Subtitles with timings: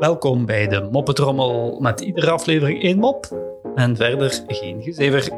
[0.00, 3.36] Welkom bij de Moppetrommel met iedere aflevering één mop
[3.74, 5.32] en verder geen gezever.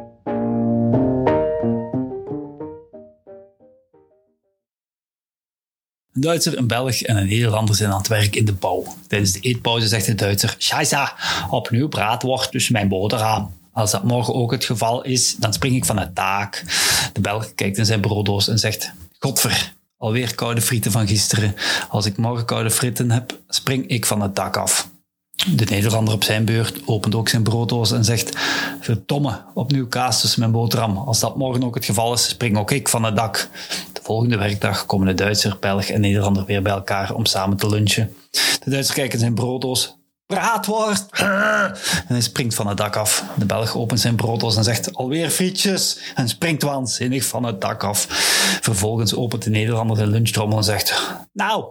[6.13, 8.85] Een Duitser, een Belg en een Nederlander zijn aan het werk in de bouw.
[9.09, 11.09] Tijdens de eetpauze zegt de Duitser: Scheisse,
[11.51, 13.55] opnieuw braadworst tussen mijn boterham.
[13.73, 16.65] Als dat morgen ook het geval is, dan spring ik van het taak.
[17.13, 21.55] De Belg kijkt in zijn brooddoos en zegt: Godver, alweer koude frieten van gisteren.
[21.89, 24.89] Als ik morgen koude fritten heb, spring ik van het dak af.
[25.55, 28.37] De Nederlander op zijn beurt opent ook zijn brooddoos en zegt:
[28.81, 30.97] Verdomme, opnieuw kaas tussen mijn boterham.
[30.97, 33.49] Als dat morgen ook het geval is, spring ook ik van het dak.
[33.93, 37.69] De volgende werkdag komen de Duitser, Belg en Nederlander weer bij elkaar om samen te
[37.69, 38.15] lunchen.
[38.65, 39.97] De Duitser kijkt in zijn brooddoos.
[40.33, 41.07] Braadworst!
[42.09, 43.25] En hij springt van het dak af.
[43.37, 47.85] De Belg opent zijn brooddoos en zegt alweer frietjes en springt waanzinnig van het dak
[47.85, 48.07] af.
[48.61, 51.65] Vervolgens opent de Nederlander de lunchtrommel en zegt nou,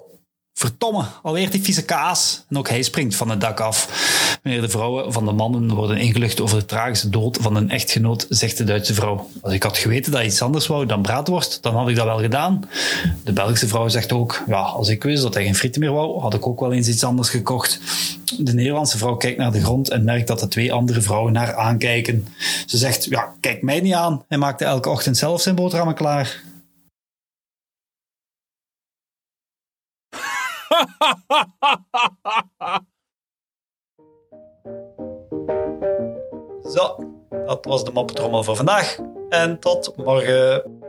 [0.53, 2.45] Verdomme, alweer die vieze kaas.
[2.49, 3.87] En ook hij springt van het dak af.
[4.43, 8.25] Wanneer de vrouwen van de mannen worden ingelucht over de tragische dood van een echtgenoot,
[8.29, 9.29] zegt de Duitse vrouw.
[9.41, 12.19] Als ik had geweten dat iets anders wou dan braadworst, dan had ik dat wel
[12.19, 12.69] gedaan.
[13.23, 16.19] De Belgische vrouw zegt ook, ja, als ik wist dat hij geen frieten meer wou,
[16.19, 17.79] had ik ook wel eens iets anders gekocht.
[18.37, 21.55] De Nederlandse vrouw kijkt naar de grond en merkt dat de twee andere vrouwen naar
[21.55, 22.27] aankijken.
[22.65, 24.25] Ze zegt, ja, kijk mij niet aan.
[24.27, 26.41] Hij maakte elke ochtend zelf zijn boterhammen klaar.
[36.73, 36.95] Zo,
[37.29, 38.97] dat was de moppetrommel voor vandaag.
[39.29, 40.80] En tot morgen.